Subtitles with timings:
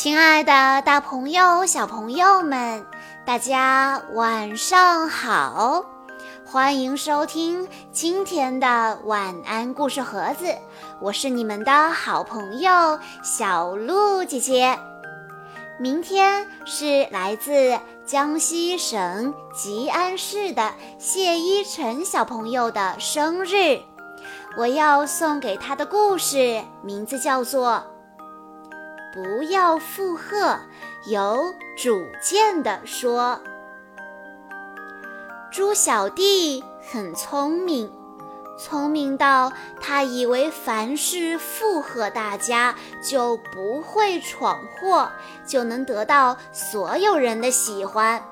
[0.00, 2.86] 亲爱的，大朋友、小朋友们，
[3.26, 5.84] 大家晚上好！
[6.46, 10.54] 欢迎收听今天的晚安故事盒子，
[11.00, 12.70] 我是你们的好朋友
[13.24, 14.78] 小鹿姐姐。
[15.80, 17.76] 明天是来自
[18.06, 23.80] 江西省吉安市的谢依晨小朋友的生日，
[24.56, 27.82] 我要送给他的故事名字叫做。
[29.18, 30.60] 不要附和，
[31.06, 33.40] 有主见的说。
[35.50, 37.92] 猪小弟很聪明，
[38.56, 45.10] 聪明到他以为凡事附和大家就不会闯祸，
[45.44, 48.22] 就能得到所有人的喜欢。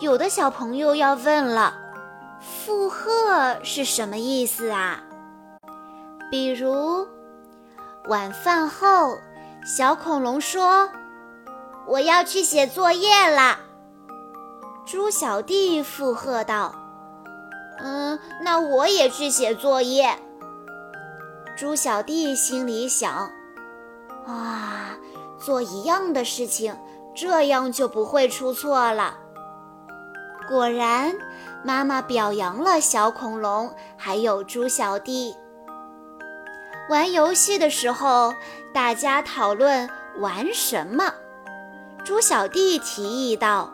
[0.00, 1.72] 有的小朋友要问了，
[2.40, 5.04] 附和是什么意思啊？
[6.32, 7.06] 比如
[8.08, 9.16] 晚饭后。
[9.64, 10.90] 小恐龙说
[11.86, 13.60] ：“我要去写作业啦。”
[14.86, 16.74] 猪小弟附和道
[17.78, 20.18] ：“嗯，那我也去写作业。”
[21.54, 23.30] 猪小弟心里想
[24.26, 24.96] ：“啊，
[25.38, 26.74] 做一样的事情，
[27.14, 29.14] 这样就不会出错了。”
[30.48, 31.14] 果然，
[31.62, 35.34] 妈妈表扬了小恐龙，还有猪小弟。
[36.88, 38.34] 玩游戏的时候，
[38.72, 41.12] 大家讨论玩什么。
[42.02, 43.70] 猪小弟提议道：“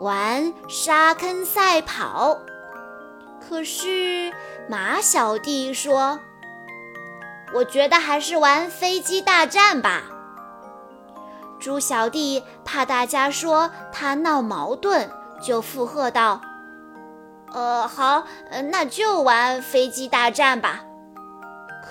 [0.00, 2.38] 玩沙坑赛跑。”
[3.46, 4.32] 可是
[4.66, 6.18] 马小弟说
[7.52, 10.04] ：“我觉得还是玩飞机大战吧。”
[11.60, 15.10] 猪小弟怕大家说他闹矛盾，
[15.42, 16.40] 就附和道
[17.52, 18.24] ：“呃，好，
[18.70, 20.82] 那就玩飞机大战吧。”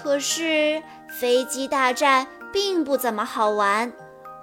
[0.04, 0.84] 可是
[1.18, 3.94] 飞机大战并不怎么好玩，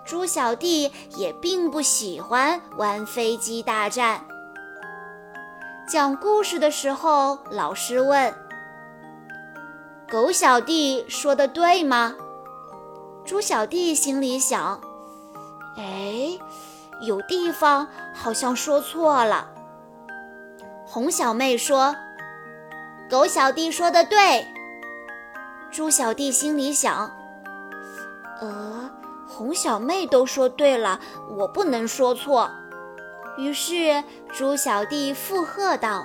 [0.06, 4.24] 猪小弟也并不喜欢玩飞机大战。
[5.86, 8.34] 讲故事的时候，老师问
[10.10, 12.14] ：“狗小弟说的对吗？”
[13.26, 14.80] 猪小弟心里想
[15.76, 16.38] ：“哎，
[17.02, 19.50] 有地方好像说错了。”
[20.88, 21.94] 红小妹说
[23.10, 24.46] ：“狗小弟说的对。”
[25.70, 27.10] 猪小弟心里想
[28.40, 28.90] ：“呃，
[29.28, 30.98] 红小妹都说对了，
[31.36, 32.50] 我不能说错。”
[33.38, 36.04] 于是猪小弟附和道：“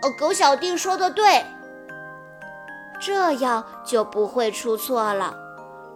[0.00, 1.44] 呃，狗小弟说的对，
[2.98, 5.36] 这样就不会出错了。”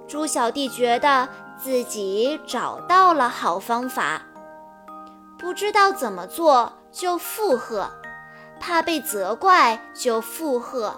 [0.07, 4.21] 猪小弟觉得自己找到了好方法，
[5.39, 7.89] 不知道怎么做就附和，
[8.61, 10.95] 怕被责怪就附和。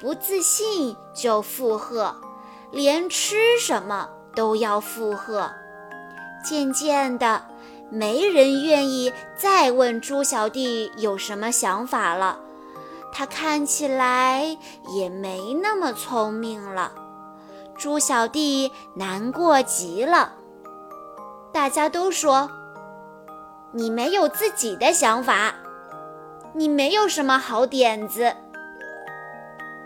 [0.00, 2.16] 不自信就附和，
[2.70, 5.50] 连吃什么都要附和。
[6.42, 7.44] 渐渐的，
[7.90, 12.38] 没人愿意再问猪小弟有什么想法了。
[13.12, 14.56] 他看起来
[14.96, 16.92] 也没那么聪明了。
[17.76, 20.32] 猪小弟难过极了。
[21.52, 22.48] 大家都说
[23.72, 25.54] ：“你没有自己的想法，
[26.54, 28.34] 你没有什么好点子。”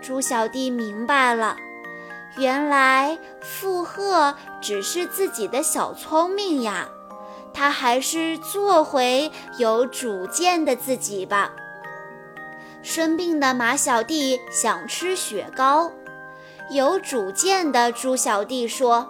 [0.05, 1.57] 猪小弟明白了，
[2.37, 6.87] 原来附和只是自己的小聪明呀，
[7.55, 11.53] 他还是做回有主见的自己吧。
[12.83, 15.91] 生病的马小弟想吃雪糕，
[16.69, 19.09] 有主见的猪小弟说：“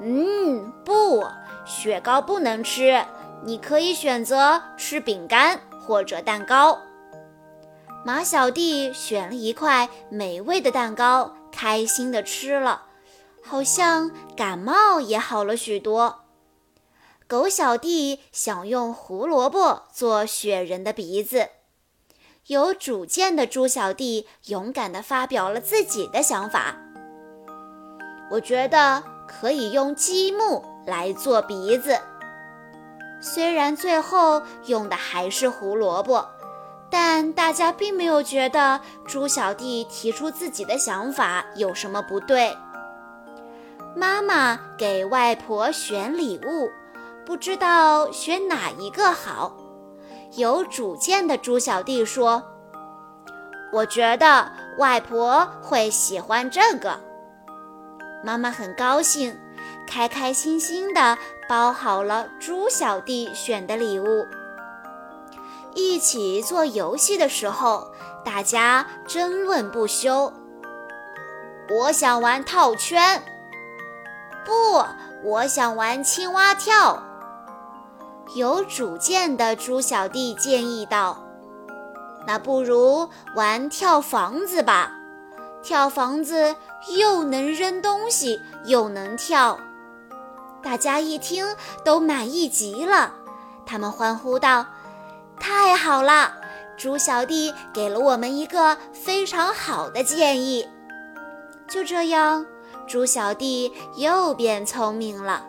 [0.00, 1.26] 嗯，不，
[1.64, 3.04] 雪糕不能吃，
[3.42, 6.78] 你可以选择吃饼干或者蛋糕。”
[8.06, 12.84] 马小弟选了一块美味的蛋糕，开心的吃了，
[13.42, 16.20] 好像感冒也好了许多。
[17.26, 21.48] 狗小弟想用胡萝卜做雪人的鼻子，
[22.46, 26.76] 有主见的猪小弟勇敢地发表了自己的想法。
[28.30, 31.98] 我觉得可以用积木来做鼻子，
[33.20, 36.24] 虽然最后用的还是胡萝卜。
[36.90, 42.56] 但大家并没有觉得猪小弟提出自己的想法有什么不对。
[43.94, 46.70] 妈妈给外婆选礼物，
[47.24, 49.56] 不知道选哪一个好。
[50.36, 52.42] 有主见的猪小弟说
[53.72, 57.00] ：“我觉得外婆会喜欢这个。”
[58.22, 59.38] 妈妈很高兴，
[59.86, 61.16] 开开心心地
[61.48, 64.26] 包好了猪小弟选的礼物。
[65.76, 67.92] 一起做游戏的时候，
[68.24, 70.32] 大家争论不休。
[71.68, 73.22] 我想玩套圈，
[74.46, 74.82] 不，
[75.22, 77.02] 我想玩青蛙跳。
[78.34, 81.22] 有主见的猪小弟建议道
[82.26, 84.90] ：“那不如玩跳房子吧，
[85.62, 86.56] 跳房子
[86.96, 89.58] 又能扔东西，又能跳。”
[90.64, 93.12] 大家一听都满意极了，
[93.66, 94.64] 他们欢呼道
[95.46, 96.34] ：“太好了！
[96.76, 100.68] 猪小弟给了我们一个非常好的建议。”
[101.70, 102.44] 就这样，
[102.88, 105.46] 猪小弟又变聪明了。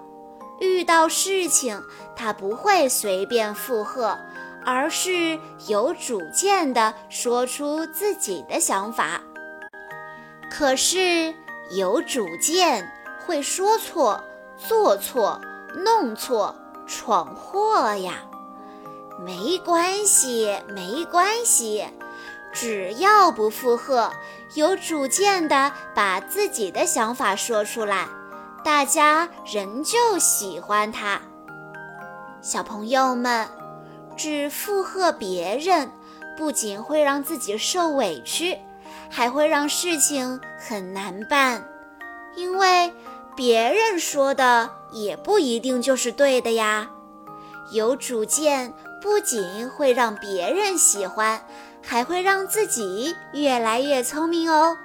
[0.59, 1.81] 遇到事情，
[2.15, 4.15] 他不会随便附和，
[4.63, 9.19] 而是有主见地说出自己的想法。
[10.51, 11.33] 可是
[11.71, 12.87] 有主见
[13.25, 14.23] 会说错。
[14.57, 15.39] 做错、
[15.75, 16.55] 弄错、
[16.87, 18.26] 闯祸呀，
[19.19, 21.85] 没关系，没关系，
[22.53, 24.11] 只要不附和，
[24.53, 28.07] 有主见的把自己的想法说出来，
[28.63, 31.19] 大家仍旧喜欢他。
[32.41, 33.47] 小朋友们，
[34.15, 35.91] 只附和别人，
[36.37, 38.57] 不仅会让自己受委屈，
[39.09, 41.67] 还会让事情很难办，
[42.35, 42.93] 因为。
[43.35, 46.89] 别人说的也不一定就是对的呀。
[47.71, 51.41] 有主见不仅会让别人喜欢，
[51.85, 54.77] 还会让自己越来越聪明哦。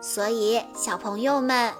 [0.00, 1.72] 所以，小朋友们，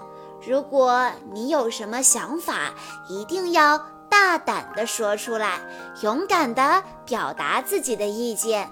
[0.47, 2.75] 如果你有什么想法，
[3.09, 3.79] 一定要
[4.09, 5.59] 大胆地说出来，
[6.03, 8.71] 勇敢地表达自己的意见。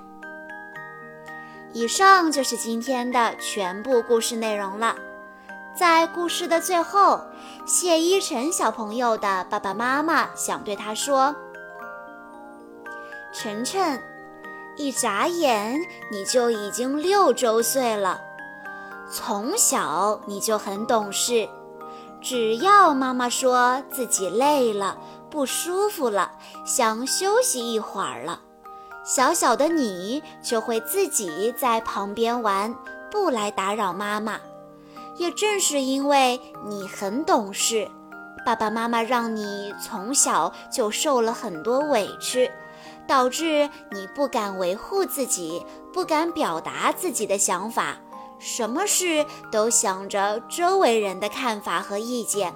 [1.73, 4.97] 以上就是今天的全部故事内容了。
[5.75, 7.21] 在故事的最后，
[7.65, 11.37] 谢依晨小朋友的爸爸妈妈想对他说
[13.41, 14.03] ：“晨晨，
[14.77, 15.81] 一眨眼
[16.11, 18.21] 你就已经六周岁了，
[19.13, 21.49] 从小你就很懂事。
[22.21, 24.99] 只要妈妈说自己累了、
[25.31, 26.33] 不舒服了，
[26.67, 28.41] 想休息一会儿了，
[29.05, 32.75] 小小的你就会自己在旁边玩，
[33.09, 34.41] 不来打扰妈妈。”
[35.17, 37.89] 也正是因为你很懂事，
[38.45, 42.51] 爸爸妈妈让你从小就受了很多委屈，
[43.09, 47.97] 导致你不敢维护自己，不敢表达自己的想法，
[48.39, 52.55] 什么事都想着周围人的看法和意见。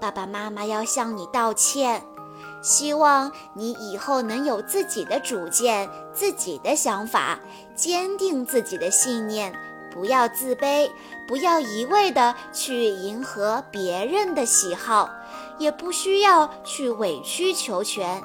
[0.00, 2.02] 爸爸妈妈要向你道歉，
[2.62, 7.38] 希望你以后能有自己的主见、自己的想法，
[7.74, 9.54] 坚定自己的信念。
[9.92, 10.90] 不要自卑，
[11.26, 15.08] 不要一味的去迎合别人的喜好，
[15.58, 18.22] 也不需要去委曲求全。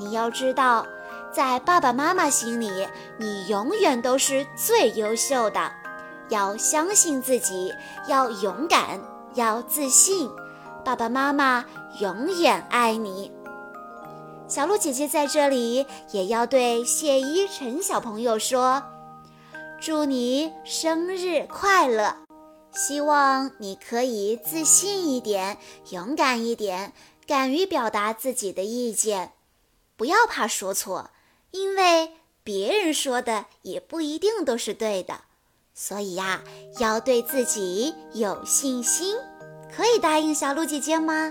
[0.00, 0.86] 你要知道，
[1.30, 2.88] 在爸爸妈妈心里，
[3.18, 5.70] 你永远都是最优秀的。
[6.30, 7.70] 要相信自己，
[8.08, 8.98] 要勇敢，
[9.34, 10.30] 要自信。
[10.82, 11.66] 爸爸妈妈
[12.00, 13.30] 永远爱你。
[14.48, 18.82] 小鹿姐姐在这里也要对谢依晨小朋友说。
[19.78, 22.16] 祝你生日快乐！
[22.72, 25.58] 希望你可以自信一点，
[25.90, 26.92] 勇敢一点，
[27.26, 29.32] 敢于表达自己的意见，
[30.00, 31.10] 不要怕说错，
[31.50, 32.12] 因为
[32.42, 35.24] 别人说的也不一定都是对的。
[35.74, 36.42] 所以呀，
[36.78, 39.14] 要对自己有信心。
[39.70, 41.30] 可以答应小鹿姐姐吗？